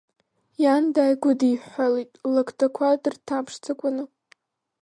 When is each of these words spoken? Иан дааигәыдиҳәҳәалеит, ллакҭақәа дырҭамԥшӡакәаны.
Иан 0.63 0.83
дааигәыдиҳәҳәалеит, 0.93 2.11
ллакҭақәа 2.31 3.01
дырҭамԥшӡакәаны. 3.03 4.03